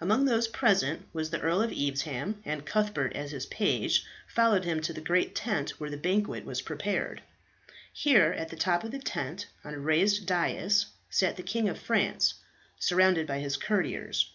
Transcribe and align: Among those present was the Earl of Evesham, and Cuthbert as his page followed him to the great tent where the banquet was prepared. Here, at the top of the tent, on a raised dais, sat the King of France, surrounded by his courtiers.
Among 0.00 0.24
those 0.24 0.48
present 0.48 1.06
was 1.12 1.30
the 1.30 1.38
Earl 1.38 1.62
of 1.62 1.70
Evesham, 1.70 2.42
and 2.44 2.66
Cuthbert 2.66 3.14
as 3.14 3.30
his 3.30 3.46
page 3.46 4.04
followed 4.26 4.64
him 4.64 4.80
to 4.80 4.92
the 4.92 5.00
great 5.00 5.36
tent 5.36 5.78
where 5.78 5.88
the 5.88 5.96
banquet 5.96 6.44
was 6.44 6.62
prepared. 6.62 7.22
Here, 7.92 8.32
at 8.32 8.48
the 8.48 8.56
top 8.56 8.82
of 8.82 8.90
the 8.90 8.98
tent, 8.98 9.46
on 9.62 9.74
a 9.74 9.78
raised 9.78 10.26
dais, 10.26 10.86
sat 11.10 11.36
the 11.36 11.44
King 11.44 11.68
of 11.68 11.78
France, 11.78 12.34
surrounded 12.80 13.28
by 13.28 13.38
his 13.38 13.56
courtiers. 13.56 14.28